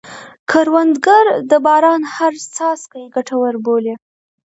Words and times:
کروندګر 0.49 1.25
د 1.49 1.51
باران 1.65 2.01
هره 2.13 2.39
څاڅکه 2.55 2.99
ګټوره 3.15 3.59
بولي 3.65 3.95